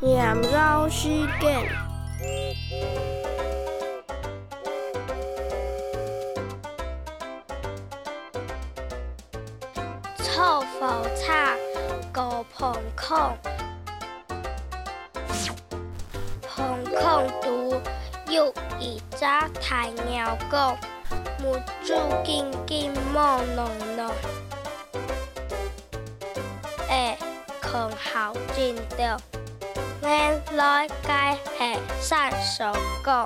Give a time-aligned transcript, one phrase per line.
[0.00, 1.08] 念绕诗
[1.40, 1.68] 经，
[10.18, 10.84] 初复
[11.16, 11.50] 差，
[12.12, 13.36] 故朋空，
[16.46, 17.80] 朋空独，
[18.30, 19.26] 又一只
[19.60, 20.76] 太鸟宫，
[21.40, 24.53] 目注金金毛浓浓。
[27.74, 29.18] 雄后戰的。
[30.00, 32.64] 原来该是三手
[33.04, 33.20] 國。